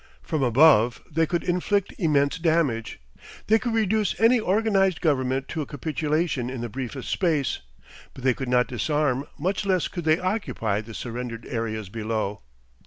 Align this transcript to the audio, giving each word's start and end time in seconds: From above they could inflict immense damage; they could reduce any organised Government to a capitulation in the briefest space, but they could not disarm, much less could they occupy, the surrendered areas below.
From 0.23 0.41
above 0.41 0.99
they 1.11 1.27
could 1.27 1.43
inflict 1.43 1.93
immense 1.99 2.39
damage; 2.39 2.99
they 3.45 3.59
could 3.59 3.75
reduce 3.75 4.19
any 4.19 4.39
organised 4.41 4.99
Government 4.99 5.47
to 5.49 5.61
a 5.61 5.67
capitulation 5.67 6.49
in 6.49 6.61
the 6.61 6.69
briefest 6.69 7.07
space, 7.09 7.59
but 8.15 8.23
they 8.23 8.33
could 8.33 8.49
not 8.49 8.65
disarm, 8.67 9.27
much 9.37 9.63
less 9.63 9.87
could 9.87 10.05
they 10.05 10.17
occupy, 10.17 10.81
the 10.81 10.95
surrendered 10.95 11.45
areas 11.45 11.89
below. 11.89 12.41